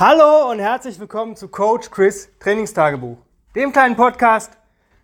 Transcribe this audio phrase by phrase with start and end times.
[0.00, 3.18] Hallo und herzlich willkommen zu Coach Chris Trainingstagebuch,
[3.56, 4.56] dem kleinen Podcast,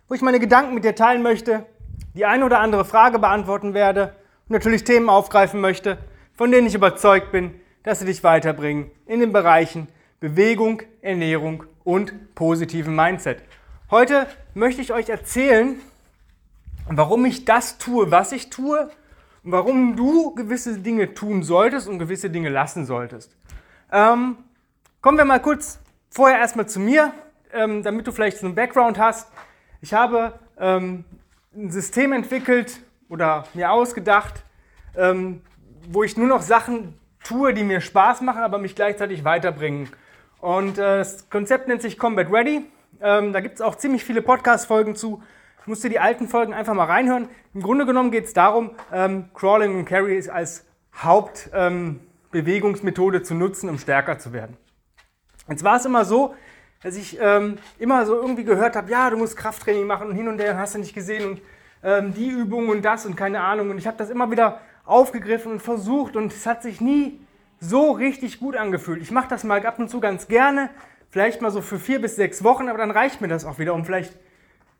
[0.07, 1.65] wo ich meine Gedanken mit dir teilen möchte,
[2.13, 4.15] die eine oder andere Frage beantworten werde
[4.47, 5.97] und natürlich Themen aufgreifen möchte,
[6.37, 9.89] von denen ich überzeugt bin, dass sie dich weiterbringen in den Bereichen
[10.21, 13.43] Bewegung, Ernährung und positiven Mindset.
[13.91, 15.77] Heute möchte ich euch erzählen,
[16.87, 18.89] warum ich das tue, was ich tue
[19.43, 23.35] und warum du gewisse Dinge tun solltest und gewisse Dinge lassen solltest.
[23.91, 24.37] Ähm,
[25.05, 25.79] Kommen wir mal kurz
[26.09, 27.13] vorher erstmal zu mir,
[27.53, 29.31] ähm, damit du vielleicht so einen Background hast.
[29.79, 31.05] Ich habe ähm,
[31.55, 34.43] ein System entwickelt oder mir ausgedacht,
[34.97, 35.43] ähm,
[35.91, 39.89] wo ich nur noch Sachen tue, die mir Spaß machen, aber mich gleichzeitig weiterbringen.
[40.39, 42.65] Und äh, das Konzept nennt sich Combat Ready.
[42.99, 45.21] Ähm, da gibt es auch ziemlich viele Podcast-Folgen zu.
[45.61, 47.29] Ich musste die alten Folgen einfach mal reinhören.
[47.53, 50.65] Im Grunde genommen geht es darum, ähm, Crawling und Carry als
[50.95, 54.57] Hauptbewegungsmethode zu nutzen, um stärker zu werden.
[55.47, 56.35] Jetzt war es immer so,
[56.81, 60.27] dass ich ähm, immer so irgendwie gehört habe, ja, du musst Krafttraining machen und hin
[60.27, 61.41] und her, hast du nicht gesehen und
[61.83, 63.69] ähm, die Übung und das und keine Ahnung.
[63.69, 67.19] Und ich habe das immer wieder aufgegriffen und versucht und es hat sich nie
[67.59, 69.01] so richtig gut angefühlt.
[69.01, 70.69] Ich mache das mal ab und zu ganz gerne,
[71.09, 73.73] vielleicht mal so für vier bis sechs Wochen, aber dann reicht mir das auch wieder,
[73.73, 74.13] um vielleicht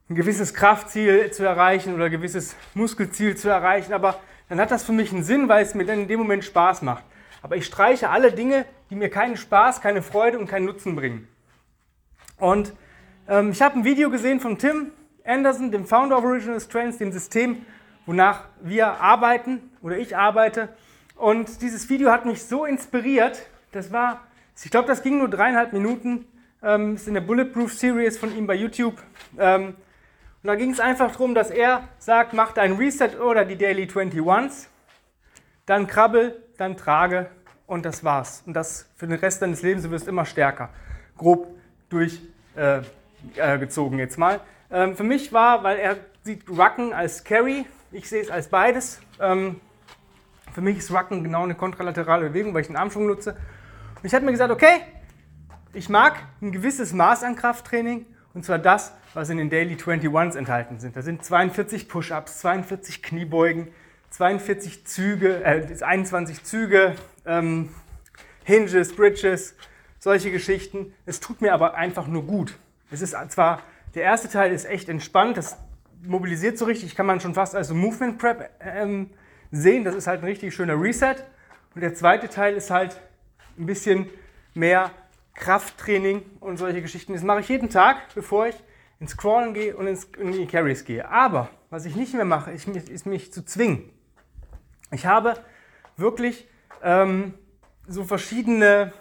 [0.09, 3.93] ein gewisses Kraftziel zu erreichen oder ein gewisses Muskelziel zu erreichen.
[3.93, 6.43] Aber dann hat das für mich einen Sinn, weil es mir dann in dem Moment
[6.43, 7.03] Spaß macht.
[7.45, 11.27] Aber ich streiche alle Dinge, die mir keinen Spaß, keine Freude und keinen Nutzen bringen.
[12.39, 12.73] Und
[13.29, 14.93] ähm, ich habe ein Video gesehen von Tim
[15.23, 17.63] Anderson, dem Founder of Original Strengths, dem System,
[18.07, 20.69] wonach wir arbeiten oder ich arbeite.
[21.17, 23.45] Und dieses Video hat mich so inspiriert.
[23.71, 24.21] Das war,
[24.63, 26.25] ich glaube, das ging nur dreieinhalb Minuten.
[26.63, 28.95] Ähm, ist in der Bulletproof Series von ihm bei YouTube.
[29.37, 29.75] Ähm,
[30.41, 33.83] und da ging es einfach darum, dass er sagt, mach dein Reset oder die Daily
[33.83, 34.65] 21s,
[35.67, 37.29] dann krabbel dann trage
[37.67, 38.43] und das war's.
[38.45, 40.69] Und das für den Rest deines Lebens, du wirst immer stärker.
[41.17, 41.47] Grob
[41.89, 44.39] durchgezogen äh, äh, jetzt mal.
[44.71, 48.99] Ähm, für mich war, weil er sieht Rucken als Carry, ich sehe es als beides.
[49.19, 49.59] Ähm,
[50.53, 53.31] für mich ist Rucken genau eine kontralaterale Bewegung, weil ich den Armschwung nutze.
[53.31, 54.81] Und ich habe mir gesagt, okay,
[55.73, 60.37] ich mag ein gewisses Maß an Krafttraining und zwar das, was in den Daily 21s
[60.37, 60.95] enthalten sind.
[60.95, 63.69] Da sind 42 Push-Ups, 42 Kniebeugen,
[64.11, 66.95] 42 Züge, äh, 21 Züge,
[67.25, 67.69] ähm,
[68.43, 69.55] Hinges, Bridges,
[69.99, 70.93] solche Geschichten.
[71.05, 72.57] Es tut mir aber einfach nur gut.
[72.91, 73.61] Es ist zwar,
[73.95, 75.57] der erste Teil ist echt entspannt, das
[76.03, 79.09] mobilisiert so richtig, kann man schon fast als Movement Prep ähm,
[79.51, 79.83] sehen.
[79.83, 81.15] Das ist halt ein richtig schöner Reset.
[81.73, 82.99] Und der zweite Teil ist halt
[83.57, 84.07] ein bisschen
[84.53, 84.91] mehr
[85.33, 87.13] Krafttraining und solche Geschichten.
[87.13, 88.55] Das mache ich jeden Tag, bevor ich
[88.99, 91.09] ins Crawlen gehe und ins, in die Carries gehe.
[91.09, 93.89] Aber was ich nicht mehr mache, ist ist mich zu zwingen.
[94.91, 95.35] Ich habe
[95.97, 96.47] wirklich
[96.83, 97.33] ähm,
[97.87, 98.93] so verschiedene,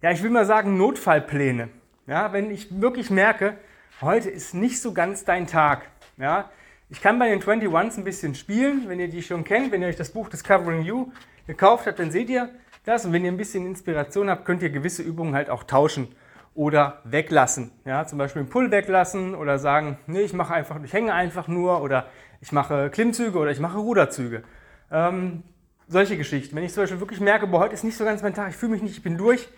[0.00, 1.68] ja, ich will mal sagen, Notfallpläne.
[2.06, 3.56] Ja, wenn ich wirklich merke,
[4.00, 5.82] heute ist nicht so ganz dein Tag.
[6.16, 6.50] Ja,
[6.88, 9.88] ich kann bei den 21s ein bisschen spielen, wenn ihr die schon kennt, wenn ihr
[9.88, 11.12] euch das Buch Discovering You
[11.46, 12.50] gekauft habt, dann seht ihr
[12.84, 13.04] das.
[13.04, 16.14] Und wenn ihr ein bisschen Inspiration habt, könnt ihr gewisse Übungen halt auch tauschen
[16.54, 17.72] oder weglassen.
[17.84, 21.48] Ja, zum Beispiel einen Pull weglassen oder sagen, nee, ich mache einfach, ich hänge einfach
[21.48, 22.06] nur oder
[22.42, 24.42] ich mache Klimmzüge oder ich mache Ruderzüge.
[24.90, 25.44] Ähm,
[25.88, 26.54] solche Geschichten.
[26.56, 28.56] Wenn ich zum Beispiel wirklich merke, boah, heute ist nicht so ganz mein Tag, ich
[28.56, 29.48] fühle mich nicht, ich bin durch,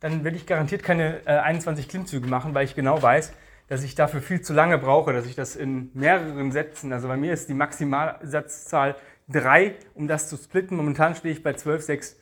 [0.00, 3.32] dann werde ich garantiert keine äh, 21 Klimmzüge machen, weil ich genau weiß,
[3.68, 7.16] dass ich dafür viel zu lange brauche, dass ich das in mehreren Sätzen, also bei
[7.16, 8.96] mir ist die Maximalsatzzahl
[9.28, 10.76] 3, um das zu splitten.
[10.76, 12.16] Momentan stehe ich bei 12, 6,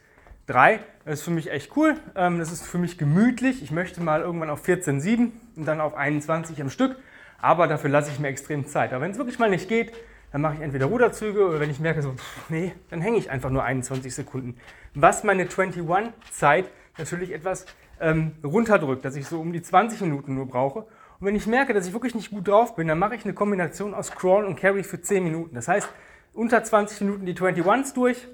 [0.47, 0.81] 3.
[1.05, 1.97] Das ist für mich echt cool.
[2.15, 3.61] Ähm, das ist für mich gemütlich.
[3.63, 6.97] Ich möchte mal irgendwann auf 14, 7 und dann auf 21 am Stück.
[7.43, 8.93] Aber dafür lasse ich mir extrem Zeit.
[8.93, 9.93] Aber wenn es wirklich mal nicht geht,
[10.31, 13.31] dann mache ich entweder Ruderzüge oder wenn ich merke, so, pff, nee, dann hänge ich
[13.31, 14.57] einfach nur 21 Sekunden.
[14.95, 17.67] Was meine 21-Zeit natürlich etwas
[18.01, 20.81] ähm, runterdrückt, dass ich so um die 20 Minuten nur brauche.
[21.21, 23.35] Und wenn ich merke, dass ich wirklich nicht gut drauf bin, dann mache ich eine
[23.35, 25.55] Kombination aus Crawl und Carry für 10 Minuten.
[25.55, 25.89] Das heißt,
[26.33, 28.27] unter 20 Minuten die 21s durch,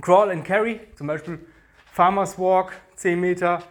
[0.00, 1.40] Crawl and Carry, zum Beispiel
[1.92, 3.62] Farmers Walk 10 Meter,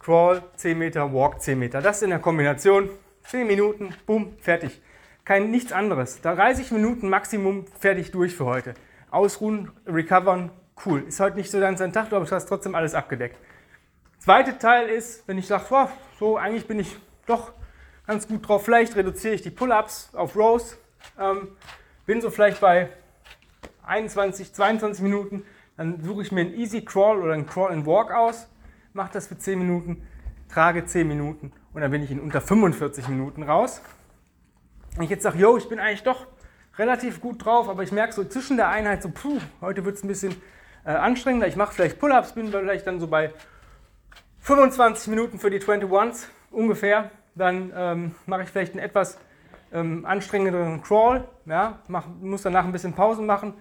[0.00, 1.80] Crawl 10 Meter, Walk 10 Meter.
[1.80, 2.90] Das in der Kombination,
[3.28, 4.80] 10 Minuten, boom, fertig.
[5.22, 6.22] Kein nichts anderes.
[6.22, 8.72] 30 Minuten Maximum fertig durch für heute.
[9.10, 10.50] Ausruhen, recovern,
[10.86, 11.02] cool.
[11.02, 13.36] Ist heute nicht so ganz ein Tag, aber du hast trotzdem alles abgedeckt.
[14.18, 16.96] Zweiter Teil ist, wenn ich sage, so eigentlich bin ich
[17.26, 17.52] doch
[18.06, 20.78] ganz gut drauf, vielleicht reduziere ich die Pull-Ups auf Rows,
[21.20, 21.48] ähm,
[22.06, 22.88] bin so vielleicht bei
[23.84, 25.44] 21, 22 Minuten,
[25.76, 28.48] dann suche ich mir einen Easy Crawl oder einen Crawl and Walk aus,
[28.94, 30.02] mache das für 10 Minuten,
[30.48, 33.82] trage 10 Minuten und dann bin ich in unter 45 Minuten raus.
[34.94, 36.26] Wenn ich jetzt sage, yo, ich bin eigentlich doch
[36.78, 40.04] relativ gut drauf, aber ich merke so zwischen der Einheit so, puh, heute wird es
[40.04, 40.34] ein bisschen
[40.84, 41.46] äh, anstrengender.
[41.46, 43.32] Ich mache vielleicht Pull-Ups, bin vielleicht dann so bei
[44.40, 47.10] 25 Minuten für die 21s ungefähr.
[47.34, 49.18] Dann ähm, mache ich vielleicht einen etwas
[49.72, 51.28] ähm, anstrengenderen Crawl.
[51.46, 53.54] Ja, mach, muss danach ein bisschen Pause machen.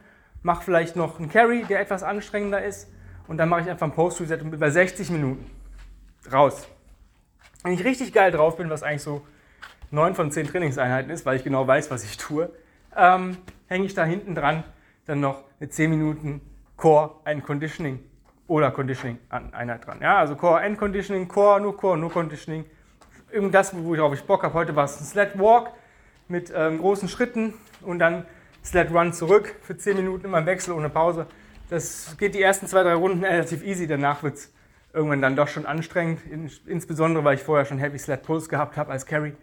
[0.44, 2.89] Mache vielleicht noch einen Carry, der etwas anstrengender ist.
[3.27, 5.50] Und dann mache ich einfach ein Post-Reset und bei 60 Minuten
[6.31, 6.68] raus.
[7.63, 9.25] Wenn ich richtig geil drauf bin, was eigentlich so
[9.92, 12.50] 9 von 10 Trainingseinheiten ist, weil ich genau weiß, was ich tue,
[12.95, 13.38] ähm,
[13.68, 14.63] hänge ich da hinten dran
[15.07, 16.42] dann noch eine 10 Minuten
[16.75, 18.00] Core, ein Conditioning
[18.48, 20.00] oder Conditioning-Einheit dran.
[20.01, 22.65] Ja, also Core and Conditioning, Core, nur Core, nur Conditioning.
[23.31, 24.53] Irgendwas, worauf ich Bock habe.
[24.53, 25.71] Heute war es ein Sled Walk
[26.27, 28.25] mit ähm, großen Schritten und dann
[28.63, 31.25] Sled Run zurück für 10 Minuten immer im Wechsel ohne Pause.
[31.69, 33.88] Das geht die ersten zwei, drei Runden relativ easy.
[33.88, 34.53] Danach wird es
[34.94, 36.22] irgendwann dann doch schon anstrengend,
[36.66, 39.34] insbesondere weil ich vorher schon Heavy Sled Pulse gehabt habe als Carry.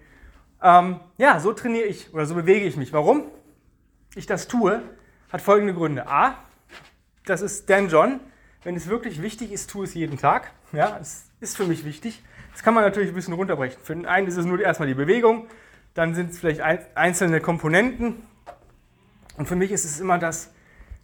[0.63, 2.93] Ähm, ja, so trainiere ich oder so bewege ich mich.
[2.93, 3.25] Warum
[4.15, 4.83] ich das tue,
[5.31, 6.09] hat folgende Gründe.
[6.09, 6.39] A,
[7.27, 8.21] das ist Dan John.
[8.63, 10.51] Wenn es wirklich wichtig ist, tue es jeden Tag.
[10.73, 12.23] Ja, es ist für mich wichtig.
[12.53, 13.79] Das kann man natürlich ein bisschen runterbrechen.
[13.83, 15.49] Für den einen ist es nur erstmal die Bewegung,
[15.93, 16.63] dann sind es vielleicht
[16.95, 18.23] einzelne Komponenten.
[19.37, 20.53] Und für mich ist es immer das,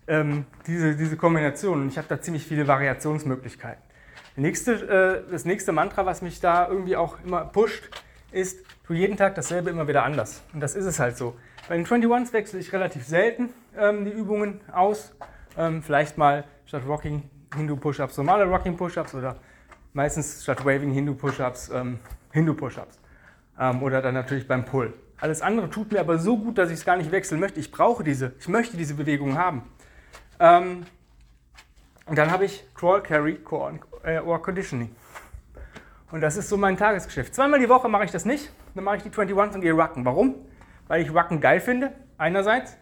[0.07, 1.83] ähm, diese, diese Kombination.
[1.83, 3.83] Und ich habe da ziemlich viele Variationsmöglichkeiten.
[4.41, 4.73] Nächste,
[5.29, 7.91] äh, das nächste Mantra, was mich da irgendwie auch immer pusht,
[8.33, 10.43] ist, tu jeden Tag dasselbe immer wieder anders.
[10.55, 11.37] Und das ist es halt so.
[11.69, 15.15] Bei den 21s wechsle ich relativ selten ähm, die Übungen aus.
[15.59, 19.37] Ähm, vielleicht mal statt Rocking Hindu Push-Ups normale Rocking Push-Ups oder
[19.93, 21.99] meistens statt Waving Hindu Push-Ups ähm,
[22.33, 22.99] Hindu Push-Ups.
[23.59, 24.95] Ähm, oder dann natürlich beim Pull.
[25.21, 27.61] Alles andere tut mir aber so gut, dass ich es gar nicht wechseln möchte.
[27.61, 29.65] Ich brauche diese, ich möchte diese Bewegung haben.
[30.39, 30.87] Ähm,
[32.07, 34.95] und dann habe ich Crawl, Carry, Core äh, or Conditioning.
[36.11, 37.35] Und das ist so mein Tagesgeschäft.
[37.35, 38.51] Zweimal die Woche mache ich das nicht.
[38.75, 40.05] Dann mache ich die 21s und gehe Rucken.
[40.05, 40.35] Warum?
[40.89, 42.77] Weil ich Rucken geil finde, einerseits.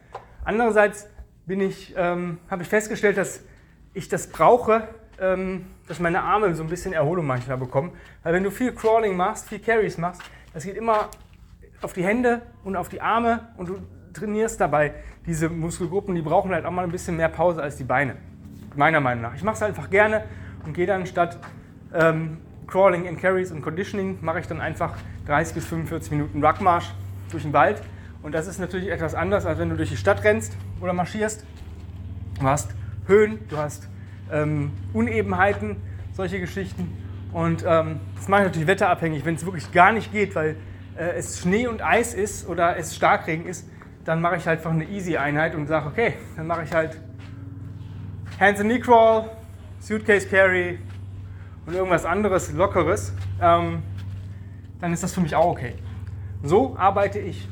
[0.44, 1.08] Andererseits
[1.46, 3.42] ich, ähm, habe ich festgestellt, dass
[3.94, 4.88] ich das brauche,
[5.20, 7.92] ähm, dass meine Arme so ein bisschen Erholung manchmal bekommen.
[8.22, 10.22] Weil wenn du viel Crawling machst, viel Carries machst,
[10.54, 11.08] das geht immer
[11.82, 13.78] auf die Hände und auf die Arme und du
[14.12, 14.94] trainierst dabei
[15.26, 18.16] diese Muskelgruppen, die brauchen halt auch mal ein bisschen mehr Pause als die Beine
[18.74, 19.34] meiner Meinung nach.
[19.34, 20.24] Ich mache es einfach gerne
[20.68, 21.38] und gehe dann statt
[21.94, 22.36] ähm,
[22.66, 24.94] Crawling and Carries und Conditioning, mache ich dann einfach
[25.26, 26.92] 30 bis 45 Minuten Ruckmarsch
[27.30, 27.82] durch den Wald.
[28.22, 31.46] Und das ist natürlich etwas anders, als wenn du durch die Stadt rennst oder marschierst.
[32.38, 32.70] Du hast
[33.06, 33.88] Höhen, du hast
[34.30, 35.76] ähm, Unebenheiten,
[36.12, 36.92] solche Geschichten.
[37.32, 39.24] Und ähm, das mache ich natürlich wetterabhängig.
[39.24, 40.56] Wenn es wirklich gar nicht geht, weil
[40.98, 43.66] äh, es Schnee und Eis ist oder es Starkregen ist,
[44.04, 47.00] dann mache ich halt einfach eine Easy-Einheit und sage, okay, dann mache ich halt
[48.38, 49.30] Hands and Knee Crawl,
[49.88, 50.78] Suitcase Carry
[51.64, 53.82] und irgendwas anderes, Lockeres, ähm,
[54.82, 55.76] dann ist das für mich auch okay.
[56.42, 57.48] So arbeite ich.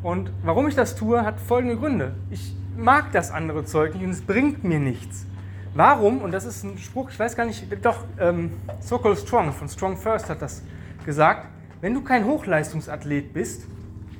[0.00, 2.14] Und warum ich das tue, hat folgende Gründe.
[2.30, 5.26] Ich mag das andere Zeug nicht und es bringt mir nichts.
[5.74, 6.18] Warum?
[6.18, 9.96] Und das ist ein Spruch, ich weiß gar nicht, doch, ähm, Sokol Strong von Strong
[9.96, 10.62] First hat das
[11.04, 11.48] gesagt.
[11.80, 13.66] Wenn du kein Hochleistungsathlet bist,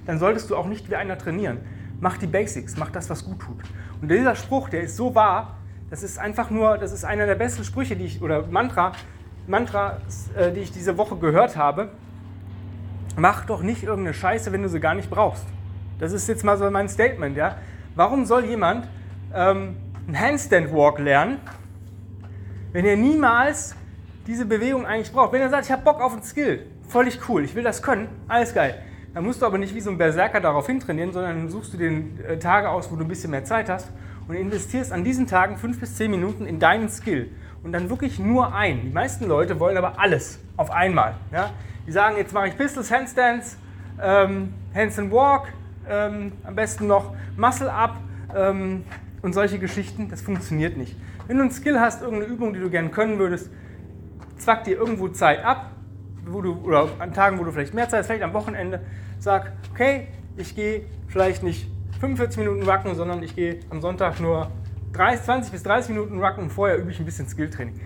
[0.06, 1.58] dann solltest du auch nicht wie einer trainieren.
[2.00, 3.58] Mach die Basics, mach das, was gut tut.
[4.02, 5.58] Und dieser Spruch, der ist so wahr,
[5.94, 8.90] das ist einfach nur, das ist einer der besten Sprüche, die ich, oder Mantra,
[9.46, 11.90] Mantras, äh, die ich diese Woche gehört habe.
[13.16, 15.46] Mach doch nicht irgendeine Scheiße, wenn du sie gar nicht brauchst.
[16.00, 17.58] Das ist jetzt mal so mein Statement, ja.
[17.94, 18.88] Warum soll jemand
[19.32, 19.76] ähm,
[20.08, 21.38] einen Handstand Walk lernen,
[22.72, 23.76] wenn er niemals
[24.26, 25.32] diese Bewegung eigentlich braucht?
[25.32, 28.08] Wenn er sagt, ich habe Bock auf einen Skill, völlig cool, ich will das können,
[28.26, 28.82] alles geil.
[29.14, 32.18] Dann musst du aber nicht wie so ein Berserker darauf hintrainieren, sondern suchst du den
[32.24, 33.92] äh, Tage aus, wo du ein bisschen mehr Zeit hast
[34.28, 37.30] und investierst an diesen Tagen fünf bis zehn Minuten in deinen Skill
[37.62, 38.82] und dann wirklich nur ein.
[38.82, 41.14] Die meisten Leute wollen aber alles auf einmal.
[41.32, 41.50] Ja?
[41.86, 43.58] Die sagen, jetzt mache ich Pistols, Handstands,
[44.02, 45.48] ähm, Handstand Walk,
[45.88, 47.96] ähm, am besten noch Muscle Up
[48.34, 48.84] ähm,
[49.22, 50.08] und solche Geschichten.
[50.08, 50.96] Das funktioniert nicht.
[51.26, 53.50] Wenn du einen Skill hast, irgendeine Übung, die du gerne können würdest,
[54.36, 55.70] zwack dir irgendwo Zeit ab,
[56.26, 58.80] wo du, oder an Tagen, wo du vielleicht mehr Zeit hast, vielleicht am Wochenende,
[59.18, 61.66] sag, okay, ich gehe vielleicht nicht
[62.04, 64.50] 45 Minuten Rucken, sondern ich gehe am Sonntag nur
[64.92, 67.80] 30, 20 bis 30 Minuten Rucken und vorher übe ich ein bisschen Skilltraining.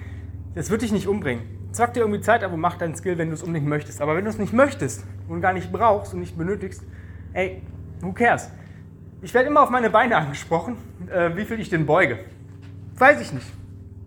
[0.56, 1.44] Das wird dich nicht umbringen.
[1.70, 4.02] Zwack dir irgendwie Zeit ab und mach deinen Skill, wenn du es unbedingt möchtest.
[4.02, 6.82] Aber wenn du es nicht möchtest und gar nicht brauchst und nicht benötigst,
[7.32, 7.62] ey,
[8.00, 8.50] who cares?
[9.22, 10.76] Ich werde immer auf meine Beine angesprochen,
[11.08, 12.18] äh, wie viel ich denn beuge.
[12.96, 13.46] Weiß ich nicht.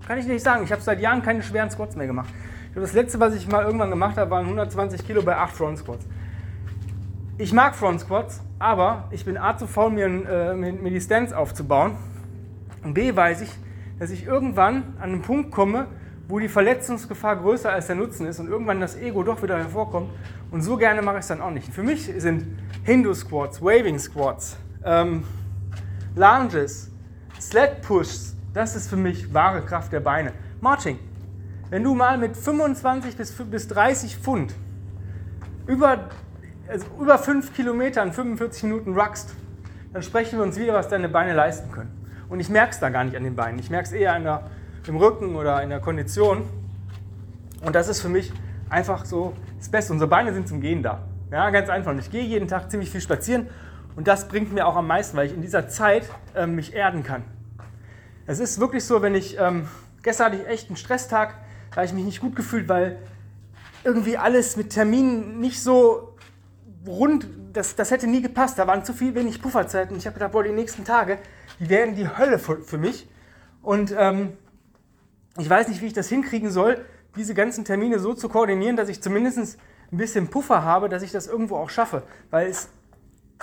[0.06, 0.65] Kann ich nicht sagen.
[0.65, 2.34] Ich habe seit Jahren keine schweren Squats mehr gemacht.
[2.75, 6.06] Das letzte, was ich mal irgendwann gemacht habe, waren 120 Kilo bei 8 Front Squats.
[7.38, 11.36] Ich mag Front Squats, aber ich bin A zu faul, mir, äh, mir die Stance
[11.36, 11.98] aufzubauen.
[12.84, 13.50] Und B weiß ich,
[14.00, 15.88] dass ich irgendwann an einen Punkt komme,
[16.27, 20.10] wo die Verletzungsgefahr größer als der Nutzen ist und irgendwann das Ego doch wieder hervorkommt.
[20.51, 21.74] Und so gerne mache ich es dann auch nicht.
[21.74, 25.24] Für mich sind Hindu Squats, Waving Squats, ähm,
[26.15, 26.91] Lunges,
[27.39, 30.34] Sled Pushs, das ist für mich wahre Kraft der Beine.
[30.62, 31.00] Marching.
[31.70, 34.53] Wenn du mal mit 25 bis, bis 30 Pfund
[35.68, 36.10] über,
[36.72, 39.36] also über 5 Kilometern 45 Minuten ruckst,
[39.92, 41.92] dann sprechen wir uns wieder, was deine Beine leisten können.
[42.30, 43.60] Und ich merke es da gar nicht an den Beinen.
[43.60, 44.50] Ich merke es eher der,
[44.88, 46.44] im Rücken oder in der Kondition.
[47.66, 48.32] Und das ist für mich
[48.70, 49.92] einfach so das Beste.
[49.92, 51.04] Unsere Beine sind zum Gehen da.
[51.30, 51.92] Ja, ganz einfach.
[51.92, 53.50] Und ich gehe jeden Tag ziemlich viel spazieren
[53.98, 57.04] und das bringt mir auch am meisten, weil ich in dieser Zeit äh, mich erden
[57.04, 57.24] kann.
[58.25, 59.68] Es ist wirklich so, wenn ich, ähm,
[60.04, 61.36] gestern hatte ich echt einen Stresstag,
[61.72, 62.98] da habe ich mich nicht gut gefühlt, weil
[63.84, 66.11] irgendwie alles mit Terminen nicht so
[66.86, 68.58] rund, das, das hätte nie gepasst.
[68.58, 69.96] Da waren zu viel wenig Pufferzeiten.
[69.98, 71.20] Ich habe gedacht, boah, die nächsten Tage,
[71.60, 73.08] die werden die Hölle für, für mich.
[73.62, 74.34] Und ähm,
[75.38, 76.86] ich weiß nicht, wie ich das hinkriegen soll,
[77.16, 79.60] diese ganzen Termine so zu koordinieren, dass ich zumindest
[79.92, 82.04] ein bisschen Puffer habe, dass ich das irgendwo auch schaffe.
[82.30, 82.70] Weil es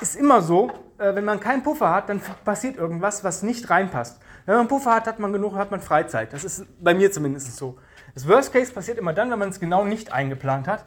[0.01, 4.21] ist immer so, äh, wenn man keinen Puffer hat, dann passiert irgendwas, was nicht reinpasst.
[4.47, 6.33] Wenn man einen Puffer hat, hat man genug, hat man Freizeit.
[6.33, 7.79] Das ist bei mir zumindest so.
[8.15, 10.85] Das Worst Case passiert immer dann, wenn man es genau nicht eingeplant hat.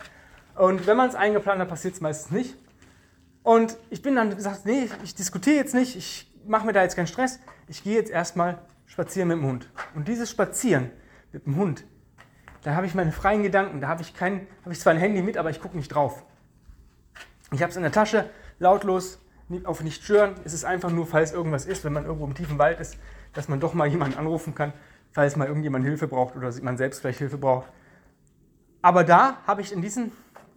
[0.56, 2.58] Und wenn man es eingeplant hat, passiert es meistens nicht.
[3.44, 6.96] Und ich bin dann gesagt, nee, ich diskutiere jetzt nicht, ich mache mir da jetzt
[6.96, 7.40] keinen Stress.
[7.68, 9.70] Ich gehe jetzt erstmal spazieren mit dem Hund.
[9.96, 10.92] Und dieses Spazieren
[11.32, 11.84] mit dem Hund,
[12.64, 13.82] da habe ich meine freien Gedanken.
[13.82, 16.24] Da habe ich kein, habe ich zwar ein Handy mit, aber ich gucke nicht drauf.
[17.52, 18.30] Ich habe es in der Tasche,
[18.60, 19.20] lautlos,
[19.64, 20.36] auf nicht stören.
[20.46, 22.98] Es ist einfach nur, falls irgendwas ist, wenn man irgendwo im tiefen Wald ist,
[23.34, 24.74] dass man doch mal jemanden anrufen kann,
[25.12, 27.68] falls mal irgendjemand Hilfe braucht oder man selbst vielleicht Hilfe braucht.
[28.82, 30.12] Aber da habe ich in diesen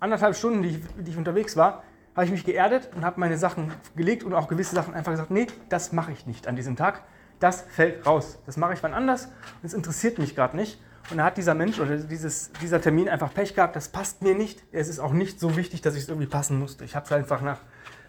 [0.04, 1.82] anderthalb Stunden, die ich, die ich unterwegs war,
[2.14, 5.30] habe ich mich geerdet und habe meine Sachen gelegt und auch gewisse Sachen einfach gesagt,
[5.30, 7.02] nee, das mache ich nicht an diesem Tag.
[7.40, 8.38] Das fällt raus.
[8.46, 10.80] Das mache ich wann anders und es interessiert mich gerade nicht.
[11.10, 14.34] Und da hat dieser Mensch oder dieses, dieser Termin einfach Pech gehabt, das passt mir
[14.34, 14.62] nicht.
[14.72, 16.84] Es ist auch nicht so wichtig, dass ich es irgendwie passen musste.
[16.84, 17.58] Ich habe es einfach nach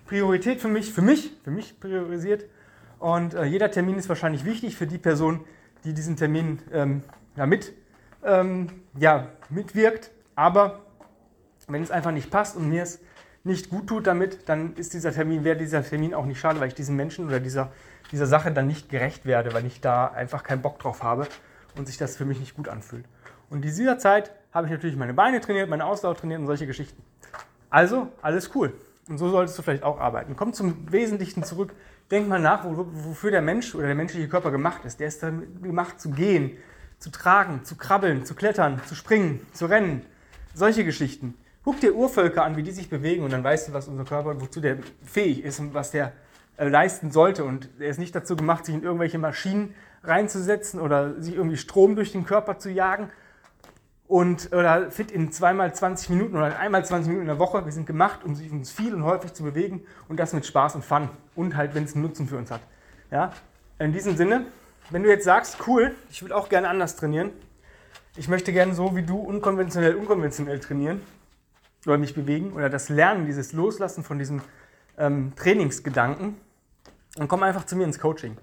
[0.06, 2.46] Priorität für mich, für mich, für mich priorisiert.
[3.00, 5.44] Und äh, jeder Termin ist wahrscheinlich wichtig für die Person,
[5.84, 7.04] die diesen Termin ähm,
[7.36, 7.74] ja, mit,
[8.24, 10.12] ähm, ja, mitwirkt.
[10.36, 10.85] Aber
[11.68, 13.00] wenn es einfach nicht passt und mir es
[13.44, 16.68] nicht gut tut damit, dann ist dieser Termin, wäre dieser Termin auch nicht schade, weil
[16.68, 17.72] ich diesem Menschen oder dieser,
[18.12, 21.28] dieser Sache dann nicht gerecht werde, weil ich da einfach keinen Bock drauf habe
[21.78, 23.06] und sich das für mich nicht gut anfühlt.
[23.50, 26.66] Und in dieser Zeit habe ich natürlich meine Beine trainiert, meine Ausdauer trainiert und solche
[26.66, 27.02] Geschichten.
[27.70, 28.74] Also, alles cool.
[29.08, 30.36] Und so solltest du vielleicht auch arbeiten.
[30.36, 31.74] Komm zum Wesentlichen zurück.
[32.10, 35.00] Denk mal nach, wofür der Mensch oder der menschliche Körper gemacht ist.
[35.00, 35.22] Der ist
[35.62, 36.58] gemacht zu gehen,
[36.98, 40.04] zu tragen, zu krabbeln, zu klettern, zu springen, zu rennen.
[40.54, 41.36] Solche Geschichten.
[41.66, 44.40] Guck dir Urvölker an, wie die sich bewegen und dann weißt du, was unser Körper,
[44.40, 46.14] wozu der fähig ist und was der
[46.58, 47.44] äh, leisten sollte.
[47.44, 51.96] Und er ist nicht dazu gemacht, sich in irgendwelche Maschinen reinzusetzen oder sich irgendwie Strom
[51.96, 53.10] durch den Körper zu jagen,
[54.08, 57.66] und oder fit in zweimal 20 Minuten oder einmal 20 Minuten in der Woche.
[57.66, 60.86] Wir sind gemacht, um uns viel und häufig zu bewegen und das mit Spaß und
[60.86, 62.62] Fun und halt, wenn es einen Nutzen für uns hat.
[63.12, 63.32] Ja?
[63.80, 64.46] In diesem Sinne,
[64.92, 67.32] wenn du jetzt sagst, cool, ich würde auch gerne anders trainieren,
[68.16, 71.02] ich möchte gerne so wie du unkonventionell, unkonventionell trainieren
[71.86, 74.42] oder mich bewegen oder das Lernen, dieses Loslassen von diesem
[74.98, 76.38] ähm, Trainingsgedanken,
[77.16, 78.38] dann komm einfach zu mir ins Coaching.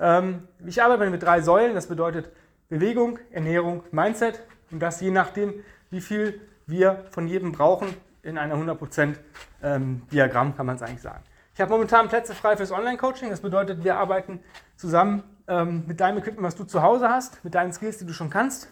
[0.00, 2.30] Ähm, ich arbeite mit drei Säulen, das bedeutet
[2.68, 4.40] Bewegung, Ernährung, Mindset.
[4.70, 5.54] Und das je nachdem,
[5.90, 9.14] wie viel wir von jedem brauchen in einer 100%
[9.62, 11.22] ähm, Diagramm, kann man es eigentlich sagen.
[11.54, 13.28] Ich habe momentan Plätze frei fürs Online-Coaching.
[13.28, 14.40] Das bedeutet, wir arbeiten
[14.76, 18.14] zusammen ähm, mit deinem Equipment, was du zu Hause hast, mit deinen Skills, die du
[18.14, 18.68] schon kannst.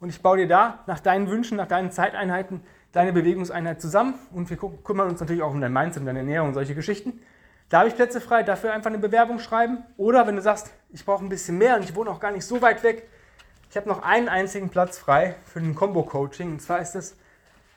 [0.00, 2.60] Und ich baue dir da nach deinen Wünschen, nach deinen Zeiteinheiten
[2.92, 4.14] deine Bewegungseinheit zusammen.
[4.32, 7.20] Und wir kümmern uns natürlich auch um dein Mindset, um deine Ernährung und solche Geschichten.
[7.68, 9.78] Da habe ich Plätze frei, dafür einfach eine Bewerbung schreiben.
[9.96, 12.44] Oder wenn du sagst, ich brauche ein bisschen mehr und ich wohne auch gar nicht
[12.44, 13.08] so weit weg,
[13.68, 16.52] ich habe noch einen einzigen Platz frei für ein Combo-Coaching.
[16.52, 17.16] Und zwar ist das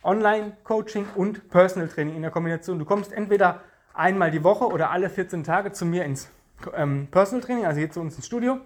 [0.03, 2.79] Online-Coaching und Personal Training in der Kombination.
[2.79, 3.61] Du kommst entweder
[3.93, 6.29] einmal die Woche oder alle 14 Tage zu mir ins
[6.73, 8.59] ähm, Personal Training, also hier zu uns ins Studio.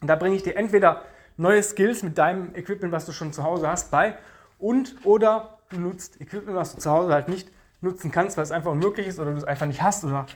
[0.00, 1.02] Und da bringe ich dir entweder
[1.36, 4.16] neue Skills mit deinem Equipment, was du schon zu Hause hast, bei
[4.58, 8.52] und oder du nutzt Equipment, was du zu Hause halt nicht nutzen kannst, weil es
[8.52, 10.26] einfach unmöglich ist oder du es einfach nicht hast oder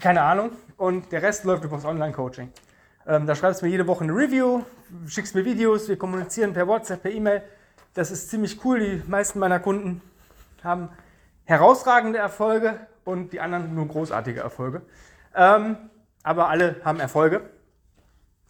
[0.00, 0.52] keine Ahnung.
[0.76, 2.50] Und der Rest läuft über das Online-Coaching.
[3.06, 4.62] Ähm, da schreibst du mir jede Woche eine Review,
[5.06, 7.42] schickst mir Videos, wir kommunizieren per WhatsApp, per E-Mail.
[7.94, 8.80] Das ist ziemlich cool.
[8.80, 10.00] Die meisten meiner Kunden
[10.62, 10.88] haben
[11.44, 14.82] herausragende Erfolge und die anderen nur großartige Erfolge.
[15.34, 15.76] Ähm,
[16.22, 17.48] aber alle haben Erfolge.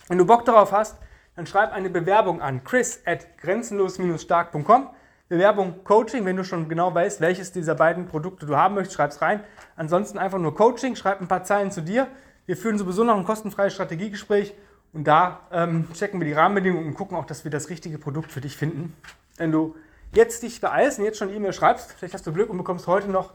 [0.09, 0.97] Wenn du Bock darauf hast,
[1.39, 4.91] dann schreib eine Bewerbung an chris at grenzenlos-stark.com.
[5.29, 9.13] Bewerbung Coaching, wenn du schon genau weißt, welches dieser beiden Produkte du haben möchtest, schreib
[9.13, 9.45] es rein.
[9.77, 12.09] Ansonsten einfach nur Coaching, schreib ein paar Zeilen zu dir.
[12.47, 14.53] Wir führen sowieso noch ein kostenfreies Strategiegespräch
[14.93, 18.33] und da ähm, checken wir die Rahmenbedingungen und gucken auch, dass wir das richtige Produkt
[18.33, 18.97] für dich finden.
[19.37, 19.77] Wenn du
[20.13, 23.13] jetzt dich beeilst und jetzt schon E-Mail schreibst, vielleicht hast du Glück und bekommst heute
[23.13, 23.35] noch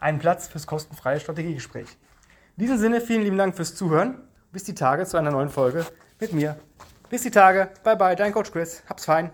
[0.00, 1.86] einen Platz fürs kostenfreie Strategiegespräch.
[2.56, 4.16] In diesem Sinne, vielen lieben Dank fürs Zuhören.
[4.50, 5.86] Bis die Tage zu einer neuen Folge
[6.18, 6.56] mit mir.
[7.14, 7.70] Bis die Tage.
[7.84, 8.82] Bye bye, dein Coach Chris.
[8.88, 9.30] Hab's fein.